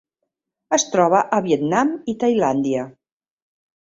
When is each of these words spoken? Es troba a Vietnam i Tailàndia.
Es 0.77 0.85
troba 0.95 1.21
a 1.39 1.41
Vietnam 1.49 1.93
i 2.15 2.17
Tailàndia. 2.25 2.87